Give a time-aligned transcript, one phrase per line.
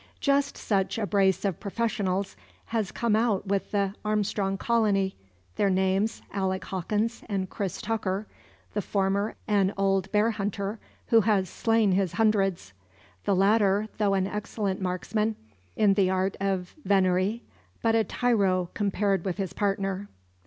[0.19, 2.35] Just such a brace of professionals
[2.73, 5.15] has come out with the Armstrong colony
[5.57, 8.25] their names, Alec Hawkins and Cris Tucker
[8.73, 10.79] the former an old bear hunter,
[11.09, 12.73] who has slain his hundreds;
[13.25, 15.35] the latter, though an excellent marksman,
[15.75, 17.43] in the art of venerie
[17.83, 20.09] but a tyro compared with his partner.